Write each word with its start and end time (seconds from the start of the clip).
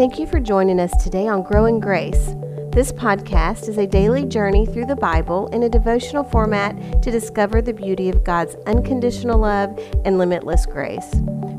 Thank 0.00 0.18
you 0.18 0.26
for 0.26 0.40
joining 0.40 0.80
us 0.80 0.96
today 1.04 1.28
on 1.28 1.42
Growing 1.42 1.78
Grace. 1.78 2.34
This 2.72 2.90
podcast 2.90 3.68
is 3.68 3.76
a 3.76 3.86
daily 3.86 4.24
journey 4.24 4.64
through 4.64 4.86
the 4.86 4.96
Bible 4.96 5.48
in 5.48 5.64
a 5.64 5.68
devotional 5.68 6.24
format 6.24 7.02
to 7.02 7.10
discover 7.10 7.60
the 7.60 7.74
beauty 7.74 8.08
of 8.08 8.24
God's 8.24 8.54
unconditional 8.64 9.40
love 9.40 9.78
and 10.06 10.16
limitless 10.16 10.64
grace. 10.64 11.10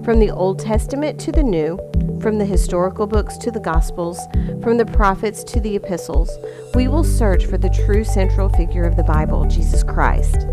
From 0.04 0.18
the 0.18 0.32
Old 0.32 0.58
Testament 0.58 1.20
to 1.20 1.32
the 1.32 1.44
New, 1.44 1.78
from 2.20 2.40
the 2.40 2.46
historical 2.46 3.06
books 3.06 3.38
to 3.38 3.52
the 3.52 3.60
Gospels, 3.60 4.20
from 4.64 4.78
the 4.78 4.88
prophets 4.88 5.44
to 5.44 5.60
the 5.60 5.76
epistles, 5.76 6.36
we 6.74 6.88
will 6.88 7.04
search 7.04 7.46
for 7.46 7.60
the 7.60 7.70
true 7.86 8.04
central 8.04 8.50
figure 8.50 8.86
of 8.86 8.96
the 8.96 9.04
Bible, 9.04 9.46
Jesus 9.46 9.84
Christ. 9.84 10.48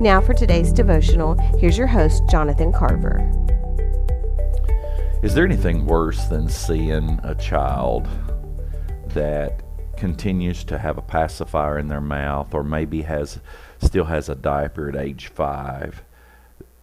Now, 0.00 0.22
for 0.22 0.32
today's 0.32 0.72
devotional, 0.72 1.34
here's 1.58 1.76
your 1.76 1.86
host, 1.86 2.22
Jonathan 2.30 2.72
Carver. 2.72 3.30
Is 5.22 5.34
there 5.34 5.44
anything 5.44 5.86
worse 5.86 6.26
than 6.26 6.48
seeing 6.48 7.18
a 7.22 7.34
child 7.34 8.06
that 9.08 9.62
continues 9.96 10.62
to 10.64 10.78
have 10.78 10.98
a 10.98 11.02
pacifier 11.02 11.78
in 11.78 11.88
their 11.88 12.02
mouth 12.02 12.52
or 12.52 12.62
maybe 12.62 13.02
has 13.02 13.40
still 13.80 14.04
has 14.04 14.28
a 14.28 14.34
diaper 14.34 14.90
at 14.90 14.96
age 14.96 15.28
five 15.28 16.02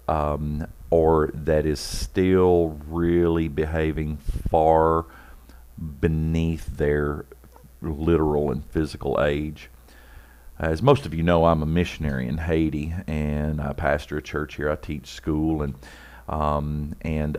um, 0.08 0.66
or 0.90 1.30
that 1.34 1.66
is 1.66 1.80
still 1.80 2.80
really 2.88 3.48
behaving 3.48 4.18
far 4.50 5.06
beneath 6.00 6.78
their 6.78 7.26
literal 7.82 8.52
and 8.52 8.66
physical 8.66 9.22
age 9.24 9.70
as 10.60 10.82
most 10.82 11.06
of 11.06 11.14
you 11.14 11.24
know, 11.24 11.46
I'm 11.46 11.62
a 11.62 11.66
missionary 11.66 12.28
in 12.28 12.38
Haiti, 12.38 12.94
and 13.08 13.60
I 13.60 13.74
pastor 13.74 14.18
a 14.18 14.22
church 14.22 14.56
here. 14.56 14.70
I 14.70 14.76
teach 14.76 15.08
school, 15.08 15.64
and 15.64 15.74
um, 16.30 16.96
and 17.02 17.38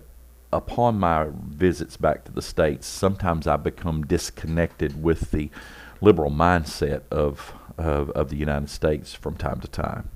upon 0.55 0.99
my 0.99 1.27
visits 1.49 1.97
back 1.97 2.25
to 2.25 2.33
the 2.33 2.41
states, 2.41 2.87
sometimes 2.87 3.47
I 3.47 3.57
become 3.57 4.05
disconnected 4.07 5.03
with 5.03 5.33
the 5.33 5.51
liberal 6.01 6.31
mindset 6.31 7.03
of 7.11 7.53
of, 7.77 8.11
of 8.11 8.29
the 8.29 8.37
United 8.37 8.71
States 8.71 9.15
from 9.15 9.37
time 9.37 9.61
to 9.61 9.69
time. 9.69 10.09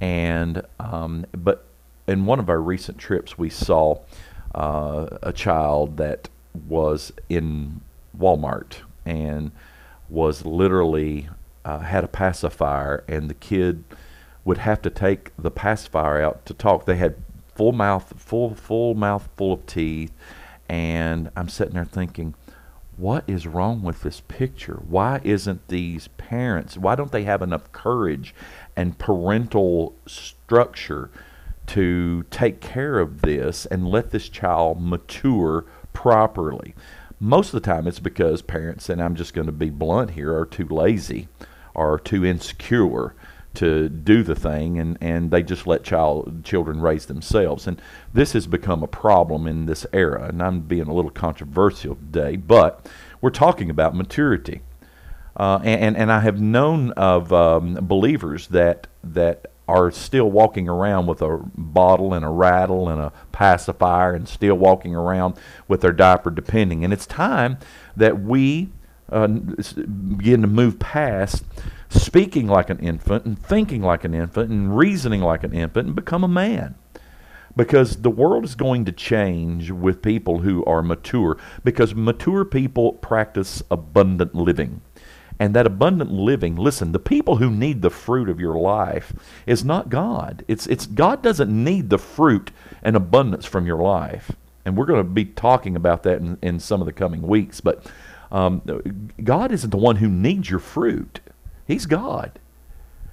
And 0.00 0.62
um, 0.80 1.26
but 1.32 1.64
in 2.08 2.26
one 2.26 2.40
of 2.40 2.48
our 2.48 2.60
recent 2.60 2.98
trips, 2.98 3.38
we 3.38 3.50
saw 3.50 4.00
uh, 4.54 5.06
a 5.22 5.32
child 5.32 5.96
that 5.98 6.28
was 6.66 7.12
in 7.28 7.80
Walmart 8.18 8.78
and 9.06 9.52
was 10.08 10.44
literally 10.44 11.28
uh, 11.64 11.80
had 11.80 12.02
a 12.02 12.08
pacifier, 12.08 13.04
and 13.06 13.30
the 13.30 13.34
kid 13.34 13.84
would 14.44 14.58
have 14.58 14.82
to 14.82 14.90
take 14.90 15.30
the 15.38 15.50
pacifier 15.50 16.20
out 16.20 16.46
to 16.46 16.54
talk. 16.54 16.86
They 16.86 16.96
had 16.96 17.16
full 17.58 17.72
mouth, 17.72 18.14
full 18.16 18.54
full 18.54 18.94
mouth 18.94 19.28
full 19.36 19.52
of 19.52 19.66
teeth, 19.66 20.12
and 20.68 21.28
I'm 21.36 21.48
sitting 21.48 21.74
there 21.74 21.84
thinking, 21.84 22.36
what 22.96 23.24
is 23.26 23.48
wrong 23.48 23.82
with 23.82 24.02
this 24.02 24.22
picture? 24.28 24.80
Why 24.88 25.20
isn't 25.24 25.66
these 25.66 26.06
parents? 26.08 26.78
Why 26.78 26.94
don't 26.94 27.10
they 27.10 27.24
have 27.24 27.42
enough 27.42 27.70
courage 27.72 28.32
and 28.76 28.96
parental 28.96 29.96
structure 30.06 31.10
to 31.66 32.24
take 32.30 32.60
care 32.60 33.00
of 33.00 33.22
this 33.22 33.66
and 33.66 33.88
let 33.88 34.12
this 34.12 34.28
child 34.28 34.80
mature 34.80 35.64
properly? 35.92 36.76
Most 37.18 37.48
of 37.48 37.60
the 37.60 37.66
time, 37.66 37.88
it's 37.88 37.98
because 37.98 38.40
parents, 38.40 38.88
and 38.88 39.02
I'm 39.02 39.16
just 39.16 39.34
going 39.34 39.46
to 39.46 39.52
be 39.52 39.70
blunt 39.70 40.12
here, 40.12 40.32
are 40.32 40.46
too 40.46 40.68
lazy 40.68 41.28
are 41.78 41.98
too 41.98 42.26
insecure 42.26 43.14
to 43.54 43.88
do 43.88 44.22
the 44.22 44.34
thing 44.34 44.78
and, 44.78 44.96
and 45.00 45.30
they 45.30 45.42
just 45.42 45.66
let 45.66 45.82
child 45.82 46.44
children 46.44 46.80
raise 46.80 47.06
themselves. 47.06 47.66
And 47.66 47.80
this 48.12 48.32
has 48.32 48.46
become 48.46 48.82
a 48.82 48.88
problem 48.88 49.46
in 49.46 49.66
this 49.66 49.86
era 49.92 50.28
and 50.28 50.42
I'm 50.42 50.60
being 50.60 50.88
a 50.88 50.94
little 50.94 51.10
controversial 51.10 51.94
today 51.96 52.36
but 52.36 52.88
we're 53.20 53.30
talking 53.30 53.70
about 53.70 53.94
maturity. 53.94 54.62
Uh, 55.36 55.60
and, 55.62 55.96
and 55.96 56.10
I 56.10 56.20
have 56.20 56.40
known 56.40 56.90
of 56.92 57.32
um, 57.32 57.78
believers 57.82 58.48
that 58.48 58.88
that 59.04 59.52
are 59.68 59.90
still 59.90 60.30
walking 60.30 60.66
around 60.66 61.06
with 61.06 61.20
a 61.20 61.40
bottle 61.54 62.14
and 62.14 62.24
a 62.24 62.28
rattle 62.28 62.88
and 62.88 63.00
a 63.00 63.12
pacifier 63.32 64.14
and 64.14 64.26
still 64.26 64.54
walking 64.54 64.94
around 64.94 65.36
with 65.68 65.82
their 65.82 65.92
diaper 65.92 66.30
depending. 66.30 66.82
And 66.84 66.92
it's 66.92 67.06
time 67.06 67.58
that 67.94 68.20
we 68.20 68.70
uh, 69.10 69.26
begin 69.26 70.40
to 70.40 70.48
move 70.48 70.78
past 70.78 71.44
speaking 71.88 72.46
like 72.46 72.70
an 72.70 72.78
infant 72.78 73.24
and 73.24 73.38
thinking 73.38 73.82
like 73.82 74.04
an 74.04 74.14
infant 74.14 74.50
and 74.50 74.76
reasoning 74.76 75.20
like 75.20 75.44
an 75.44 75.52
infant 75.52 75.86
and 75.86 75.96
become 75.96 76.24
a 76.24 76.28
man. 76.28 76.74
Because 77.56 78.02
the 78.02 78.10
world 78.10 78.44
is 78.44 78.54
going 78.54 78.84
to 78.84 78.92
change 78.92 79.70
with 79.70 80.00
people 80.00 80.40
who 80.40 80.64
are 80.64 80.82
mature, 80.82 81.36
because 81.64 81.94
mature 81.94 82.44
people 82.44 82.92
practice 82.92 83.62
abundant 83.70 84.34
living. 84.34 84.80
And 85.40 85.54
that 85.54 85.66
abundant 85.66 86.10
living, 86.10 86.56
listen, 86.56 86.92
the 86.92 86.98
people 86.98 87.36
who 87.36 87.50
need 87.50 87.82
the 87.82 87.90
fruit 87.90 88.28
of 88.28 88.40
your 88.40 88.56
life 88.56 89.12
is 89.46 89.64
not 89.64 89.88
God. 89.88 90.44
It's, 90.48 90.66
it's 90.66 90.86
God 90.86 91.22
doesn't 91.22 91.50
need 91.50 91.90
the 91.90 91.98
fruit 91.98 92.50
and 92.82 92.96
abundance 92.96 93.46
from 93.46 93.66
your 93.66 93.78
life. 93.78 94.32
And 94.64 94.76
we're 94.76 94.86
going 94.86 95.00
to 95.00 95.04
be 95.04 95.24
talking 95.24 95.76
about 95.76 96.02
that 96.02 96.20
in, 96.20 96.38
in 96.42 96.60
some 96.60 96.80
of 96.80 96.86
the 96.86 96.92
coming 96.92 97.22
weeks. 97.22 97.60
But 97.60 97.86
um, 98.32 98.62
God 99.22 99.52
isn't 99.52 99.70
the 99.70 99.76
one 99.76 99.96
who 99.96 100.08
needs 100.08 100.50
your 100.50 100.60
fruit. 100.60 101.20
He's 101.68 101.84
God. 101.84 102.40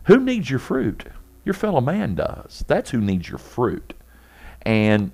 Who 0.05 0.17
needs 0.17 0.49
your 0.49 0.59
fruit? 0.59 1.03
Your 1.43 1.53
fellow 1.53 1.81
man 1.81 2.15
does. 2.15 2.63
That's 2.67 2.91
who 2.91 3.01
needs 3.01 3.27
your 3.27 3.37
fruit. 3.37 3.93
And 4.61 5.11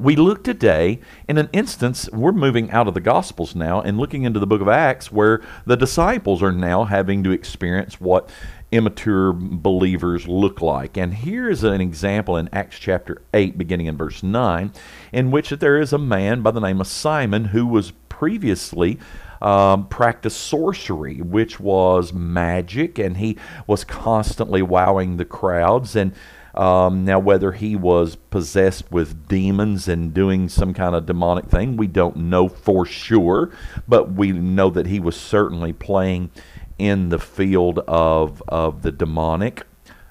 we 0.00 0.16
look 0.16 0.42
today 0.42 1.00
in 1.28 1.38
an 1.38 1.48
instance, 1.52 2.10
we're 2.10 2.32
moving 2.32 2.72
out 2.72 2.88
of 2.88 2.94
the 2.94 3.00
Gospels 3.00 3.54
now 3.54 3.80
and 3.80 3.98
looking 3.98 4.24
into 4.24 4.40
the 4.40 4.48
book 4.48 4.60
of 4.60 4.68
Acts 4.68 5.12
where 5.12 5.40
the 5.64 5.76
disciples 5.76 6.42
are 6.42 6.50
now 6.50 6.84
having 6.84 7.22
to 7.22 7.30
experience 7.30 8.00
what 8.00 8.28
immature 8.72 9.32
believers 9.32 10.26
look 10.26 10.60
like. 10.60 10.96
And 10.96 11.14
here 11.14 11.48
is 11.48 11.62
an 11.62 11.80
example 11.80 12.36
in 12.36 12.50
Acts 12.52 12.80
chapter 12.80 13.22
8, 13.32 13.56
beginning 13.56 13.86
in 13.86 13.96
verse 13.96 14.24
9, 14.24 14.72
in 15.12 15.30
which 15.30 15.50
there 15.50 15.80
is 15.80 15.92
a 15.92 15.98
man 15.98 16.42
by 16.42 16.50
the 16.50 16.60
name 16.60 16.80
of 16.80 16.88
Simon 16.88 17.46
who 17.46 17.64
was 17.64 17.92
previously 18.08 18.98
um, 19.40 19.88
practiced 19.88 20.40
sorcery, 20.40 21.20
which 21.20 21.60
was 21.60 22.12
magic, 22.12 22.98
and 22.98 23.16
he 23.18 23.38
was 23.66 23.84
constantly 23.84 24.62
wowing 24.62 25.16
the 25.16 25.24
crowds. 25.24 25.96
And 25.96 26.12
um, 26.54 27.04
now, 27.04 27.18
whether 27.18 27.52
he 27.52 27.76
was 27.76 28.16
possessed 28.16 28.90
with 28.90 29.28
demons 29.28 29.88
and 29.88 30.14
doing 30.14 30.48
some 30.48 30.72
kind 30.72 30.94
of 30.94 31.04
demonic 31.04 31.46
thing, 31.46 31.76
we 31.76 31.86
don't 31.86 32.16
know 32.16 32.48
for 32.48 32.86
sure, 32.86 33.52
but 33.86 34.12
we 34.12 34.32
know 34.32 34.70
that 34.70 34.86
he 34.86 34.98
was 34.98 35.16
certainly 35.16 35.74
playing 35.74 36.30
in 36.78 37.10
the 37.10 37.18
field 37.18 37.80
of, 37.80 38.42
of 38.48 38.82
the 38.82 38.92
demonic, 38.92 39.66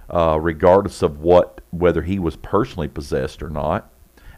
uh, 0.09 0.37
regardless 0.39 1.01
of 1.01 1.19
what 1.19 1.61
whether 1.71 2.03
he 2.03 2.19
was 2.19 2.35
personally 2.37 2.87
possessed 2.87 3.43
or 3.43 3.49
not. 3.49 3.91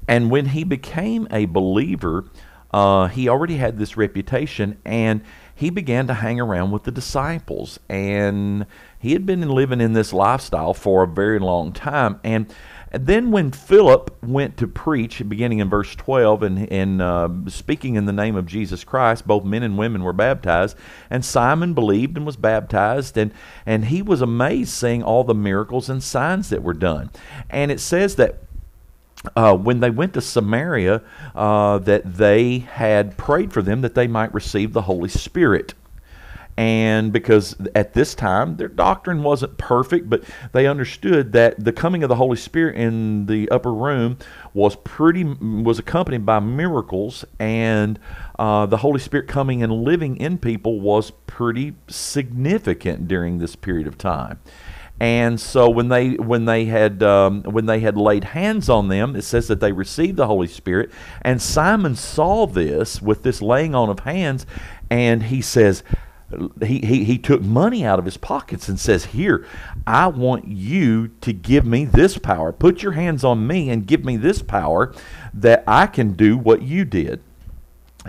And 0.08 0.32
when 0.32 0.48
he 0.48 0.64
became 0.64 1.28
a 1.30 1.46
believer, 1.46 2.26
uh, 2.72 3.08
he 3.08 3.30
already 3.30 3.58
had 3.58 3.78
this 3.78 3.98
reputation 3.98 4.78
and 4.86 5.22
he 5.56 5.70
began 5.72 6.06
to 6.08 6.14
hang 6.14 6.40
around 6.40 6.72
with 6.72 6.84
the 6.84 6.92
disciples. 6.92 7.80
And 7.90 8.68
he 9.00 9.14
had 9.14 9.26
been 9.26 9.48
living 9.50 9.82
in 9.82 9.94
this 9.94 10.14
lifestyle 10.14 10.74
for 10.74 11.04
a 11.04 11.08
very 11.08 11.40
long 11.40 11.72
time. 11.72 12.20
And 12.24 12.54
then 12.92 13.32
when 13.32 13.52
Philip 13.52 14.24
went 14.24 14.58
to 14.58 14.68
preach, 14.68 15.28
beginning 15.28 15.60
in 15.60 15.70
verse 15.70 15.96
12, 15.96 16.44
and, 16.44 16.72
and 16.72 17.02
uh, 17.02 17.30
speaking 17.48 17.96
in 17.96 18.06
the 18.06 18.14
name 18.14 18.36
of 18.36 18.46
Jesus 18.46 18.84
Christ, 18.84 19.28
both 19.28 19.44
men 19.44 19.64
and 19.64 19.78
women 19.78 20.04
were 20.04 20.14
baptized. 20.14 20.78
And 21.10 21.26
Simon 21.26 21.74
believed 21.74 22.18
and 22.18 22.26
was 22.26 22.38
baptized. 22.38 23.18
And, 23.18 23.34
and 23.66 23.86
he 23.86 24.02
was 24.02 24.22
amazed 24.22 24.70
seeing 24.70 25.04
all 25.04 25.24
the 25.24 25.34
miracles 25.34 25.90
and 25.90 26.02
signs 26.04 26.50
that 26.50 26.64
were 26.64 26.74
done. 26.74 27.10
And 27.50 27.72
it 27.72 27.80
says 27.80 28.16
that 28.16 28.44
uh, 29.36 29.56
when 29.56 29.80
they 29.80 29.90
went 29.90 30.14
to 30.14 30.22
Samaria, 30.22 31.02
uh, 31.36 31.80
that 31.80 32.16
they 32.16 32.60
had 32.60 33.18
prayed 33.18 33.52
for 33.52 33.62
them 33.62 33.82
that 33.82 33.96
they 33.96 34.08
might 34.08 34.34
receive 34.34 34.74
the 34.74 34.84
Holy 34.84 35.10
Spirit. 35.10 35.74
And 36.60 37.14
because 37.14 37.56
at 37.76 37.94
this 37.94 38.16
time 38.16 38.58
their 38.58 38.68
doctrine 38.68 39.22
wasn't 39.22 39.60
perfect, 39.60 40.10
but 40.10 40.24
they 40.54 40.66
understood 40.66 41.32
that 41.34 41.64
the 41.64 41.72
coming 41.72 42.02
of 42.02 42.10
the 42.10 42.16
Holy 42.16 42.36
Spirit 42.36 42.76
in 42.78 43.28
the 43.28 43.48
upper 43.50 43.72
room 43.72 44.18
was 44.56 44.76
pretty 44.78 45.24
was 45.24 45.78
accompanied 45.78 46.26
by 46.26 46.40
miracles, 46.40 47.24
and 47.38 48.00
uh, 48.40 48.66
the 48.66 48.78
Holy 48.78 49.00
Spirit 49.00 49.28
coming 49.28 49.62
and 49.62 49.72
living 49.72 50.18
in 50.18 50.40
people 50.40 50.80
was 50.80 51.12
pretty 51.28 51.76
significant 51.88 53.08
during 53.08 53.38
this 53.38 53.56
period 53.56 53.86
of 53.86 54.00
time. 54.00 54.40
And 55.00 55.40
so 55.40 55.70
when 55.70 55.90
they 55.90 56.14
when 56.14 56.46
they 56.46 56.66
had 56.66 57.04
um, 57.04 57.44
when 57.44 57.68
they 57.68 57.82
had 57.82 57.98
laid 57.98 58.24
hands 58.24 58.68
on 58.68 58.88
them, 58.88 59.16
it 59.16 59.22
says 59.22 59.48
that 59.48 59.60
they 59.60 59.72
received 59.72 60.18
the 60.18 60.28
Holy 60.28 60.48
Spirit. 60.48 60.92
And 61.22 61.42
Simon 61.42 61.96
saw 61.96 62.48
this 62.48 63.02
with 63.02 63.22
this 63.22 63.42
laying 63.42 63.76
on 63.76 63.90
of 63.90 64.00
hands, 64.00 64.46
and 64.90 65.24
he 65.24 65.42
says. 65.42 65.84
He, 66.62 66.80
he, 66.80 67.06
he 67.06 67.18
took 67.18 67.42
money 67.42 67.86
out 67.86 68.00
of 68.00 68.04
his 68.04 68.18
pockets 68.18 68.68
and 68.68 68.78
says, 68.78 69.06
Here, 69.06 69.48
I 69.86 70.08
want 70.08 70.46
you 70.46 71.08
to 71.22 71.32
give 71.32 71.66
me 71.66 71.86
this 71.86 72.18
power. 72.18 72.52
Put 72.52 72.84
your 72.84 72.92
hands 72.92 73.24
on 73.24 73.48
me 73.48 73.70
and 73.70 73.88
give 73.88 74.04
me 74.04 74.18
this 74.18 74.42
power 74.42 74.94
that 75.34 75.64
I 75.66 75.88
can 75.88 76.12
do 76.12 76.38
what 76.38 76.64
you 76.64 76.84
did. 76.84 77.22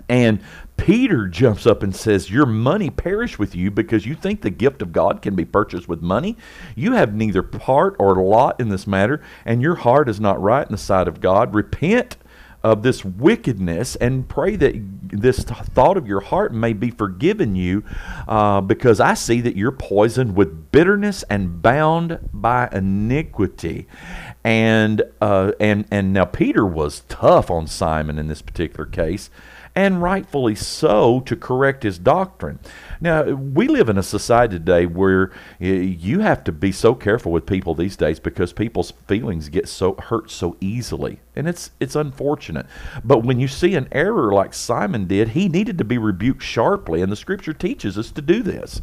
And 0.08 0.40
Peter 0.78 1.28
jumps 1.28 1.66
up 1.66 1.82
and 1.82 1.94
says, 1.94 2.30
Your 2.30 2.46
money 2.46 2.88
perish 2.88 3.38
with 3.38 3.54
you 3.54 3.70
because 3.70 4.06
you 4.06 4.14
think 4.14 4.40
the 4.40 4.50
gift 4.50 4.80
of 4.80 4.92
God 4.92 5.20
can 5.20 5.34
be 5.34 5.44
purchased 5.44 5.88
with 5.88 6.00
money. 6.00 6.36
You 6.74 6.92
have 6.92 7.14
neither 7.14 7.42
part 7.42 7.94
or 7.98 8.16
lot 8.16 8.58
in 8.58 8.70
this 8.70 8.86
matter, 8.86 9.22
and 9.44 9.60
your 9.60 9.74
heart 9.74 10.08
is 10.08 10.18
not 10.18 10.40
right 10.40 10.66
in 10.66 10.72
the 10.72 10.78
sight 10.78 11.06
of 11.06 11.20
God. 11.20 11.54
Repent 11.54 12.16
of 12.62 12.82
this 12.82 13.04
wickedness 13.04 13.94
and 13.96 14.28
pray 14.28 14.56
that 14.56 14.74
this 15.02 15.44
thought 15.44 15.96
of 15.96 16.08
your 16.08 16.20
heart 16.20 16.52
may 16.52 16.72
be 16.72 16.90
forgiven 16.90 17.54
you 17.54 17.84
uh, 18.26 18.60
because 18.60 18.98
I 18.98 19.14
see 19.14 19.40
that 19.42 19.56
you're 19.56 19.70
poisoned 19.70 20.34
with 20.34 20.72
bitterness 20.72 21.22
and 21.30 21.62
bound 21.62 22.18
by 22.32 22.68
iniquity. 22.72 23.86
And, 24.44 25.02
uh, 25.20 25.52
and, 25.60 25.84
and 25.90 26.12
now 26.12 26.24
Peter 26.24 26.64
was 26.64 27.02
tough 27.08 27.50
on 27.50 27.66
Simon 27.66 28.18
in 28.18 28.28
this 28.28 28.42
particular 28.42 28.86
case 28.86 29.30
and 29.78 30.02
rightfully 30.02 30.56
so, 30.56 31.20
to 31.20 31.36
correct 31.36 31.84
his 31.84 32.00
doctrine. 32.00 32.58
Now, 33.00 33.22
we 33.22 33.68
live 33.68 33.88
in 33.88 33.96
a 33.96 34.02
society 34.02 34.58
today 34.58 34.86
where 34.86 35.30
you 35.60 36.18
have 36.18 36.42
to 36.44 36.52
be 36.52 36.72
so 36.72 36.96
careful 36.96 37.30
with 37.30 37.46
people 37.46 37.76
these 37.76 37.96
days 37.96 38.18
because 38.18 38.52
people's 38.52 38.92
feelings 39.06 39.48
get 39.48 39.68
so 39.68 39.94
hurt 39.94 40.32
so 40.32 40.56
easily. 40.60 41.20
And 41.36 41.48
it's 41.48 41.70
it's 41.78 41.94
unfortunate. 41.94 42.66
But 43.04 43.22
when 43.22 43.38
you 43.38 43.46
see 43.46 43.76
an 43.76 43.86
error 43.92 44.32
like 44.32 44.52
Simon 44.52 45.06
did, 45.06 45.28
he 45.28 45.48
needed 45.48 45.78
to 45.78 45.84
be 45.84 45.96
rebuked 45.96 46.42
sharply, 46.42 47.00
and 47.00 47.12
the 47.12 47.16
scripture 47.16 47.52
teaches 47.52 47.96
us 47.96 48.10
to 48.10 48.20
do 48.20 48.42
this. 48.42 48.82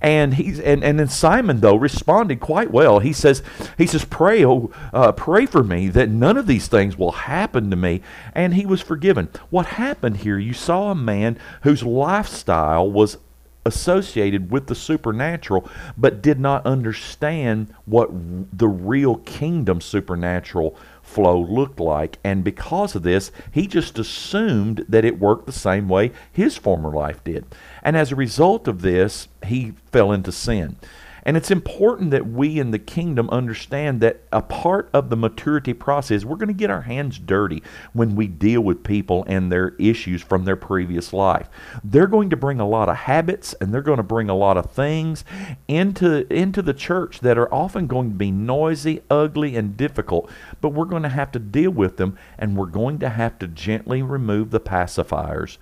And 0.00 0.34
he's 0.34 0.58
and, 0.58 0.82
and 0.82 0.98
then 0.98 1.08
Simon 1.08 1.60
though 1.60 1.76
responded 1.76 2.40
quite 2.40 2.70
well. 2.70 3.00
He 3.00 3.12
says 3.12 3.42
he 3.76 3.86
says 3.86 4.04
pray 4.04 4.44
oh 4.44 4.70
uh, 4.92 5.12
pray 5.12 5.46
for 5.46 5.62
me 5.62 5.88
that 5.88 6.08
none 6.08 6.36
of 6.36 6.46
these 6.46 6.68
things 6.68 6.96
will 6.96 7.12
happen 7.12 7.70
to 7.70 7.76
me. 7.76 8.00
And 8.34 8.54
he 8.54 8.64
was 8.64 8.80
forgiven. 8.80 9.28
What 9.50 9.66
happened 9.66 10.18
here? 10.18 10.38
You 10.38 10.54
saw 10.54 10.90
a 10.90 10.94
man 10.94 11.38
whose 11.62 11.82
lifestyle 11.82 12.90
was 12.90 13.18
associated 13.66 14.50
with 14.50 14.66
the 14.66 14.74
supernatural, 14.74 15.68
but 15.96 16.22
did 16.22 16.40
not 16.40 16.64
understand 16.64 17.72
what 17.84 18.08
the 18.56 18.68
real 18.68 19.16
kingdom 19.16 19.80
supernatural 19.80 20.76
flow 21.10 21.40
looked 21.40 21.80
like. 21.80 22.18
And 22.24 22.44
because 22.44 22.94
of 22.94 23.02
this, 23.02 23.30
he 23.52 23.66
just 23.66 23.98
assumed 23.98 24.84
that 24.88 25.04
it 25.04 25.18
worked 25.18 25.46
the 25.46 25.52
same 25.52 25.88
way 25.88 26.12
his 26.32 26.56
former 26.56 26.90
life 26.90 27.22
did. 27.24 27.44
And 27.82 27.96
as 27.96 28.12
a 28.12 28.16
result 28.16 28.68
of 28.68 28.82
this, 28.82 29.28
he 29.44 29.72
fell 29.92 30.12
into 30.12 30.32
sin. 30.32 30.76
And 31.24 31.36
it's 31.36 31.50
important 31.50 32.10
that 32.10 32.26
we 32.26 32.58
in 32.58 32.70
the 32.70 32.78
kingdom 32.78 33.28
understand 33.30 34.00
that 34.00 34.22
a 34.32 34.42
part 34.42 34.88
of 34.92 35.10
the 35.10 35.16
maturity 35.16 35.72
process, 35.72 36.24
we're 36.24 36.36
going 36.36 36.48
to 36.48 36.54
get 36.54 36.70
our 36.70 36.82
hands 36.82 37.18
dirty 37.18 37.62
when 37.92 38.16
we 38.16 38.26
deal 38.26 38.60
with 38.60 38.84
people 38.84 39.24
and 39.26 39.50
their 39.50 39.74
issues 39.78 40.22
from 40.22 40.44
their 40.44 40.56
previous 40.56 41.12
life. 41.12 41.48
They're 41.84 42.06
going 42.06 42.30
to 42.30 42.36
bring 42.36 42.60
a 42.60 42.68
lot 42.68 42.88
of 42.88 42.96
habits 42.96 43.54
and 43.60 43.72
they're 43.72 43.82
going 43.82 43.98
to 43.98 44.02
bring 44.02 44.30
a 44.30 44.36
lot 44.36 44.56
of 44.56 44.70
things 44.70 45.24
into, 45.68 46.32
into 46.32 46.62
the 46.62 46.74
church 46.74 47.20
that 47.20 47.38
are 47.38 47.52
often 47.52 47.86
going 47.86 48.10
to 48.10 48.16
be 48.16 48.30
noisy, 48.30 49.02
ugly, 49.10 49.56
and 49.56 49.76
difficult. 49.76 50.30
But 50.60 50.70
we're 50.70 50.84
going 50.86 51.02
to 51.02 51.08
have 51.08 51.32
to 51.32 51.38
deal 51.38 51.70
with 51.70 51.96
them 51.96 52.16
and 52.38 52.56
we're 52.56 52.66
going 52.66 52.98
to 53.00 53.08
have 53.08 53.38
to 53.40 53.48
gently 53.48 54.02
remove 54.02 54.50
the 54.50 54.60
pacifiers 54.60 55.58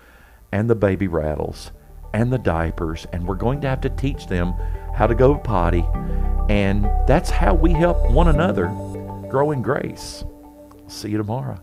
and 0.52 0.70
the 0.70 0.74
baby 0.74 1.08
rattles 1.08 1.72
and 2.12 2.32
the 2.32 2.38
diapers, 2.38 3.06
and 3.12 3.26
we're 3.26 3.34
going 3.34 3.60
to 3.60 3.68
have 3.68 3.80
to 3.82 3.90
teach 3.90 4.26
them 4.26 4.54
how 4.98 5.06
to 5.06 5.14
go 5.14 5.36
potty. 5.36 5.86
And 6.48 6.84
that's 7.06 7.30
how 7.30 7.54
we 7.54 7.72
help 7.72 8.10
one 8.10 8.26
another 8.26 8.66
grow 9.30 9.52
in 9.52 9.62
grace. 9.62 10.24
See 10.88 11.10
you 11.10 11.18
tomorrow. 11.18 11.60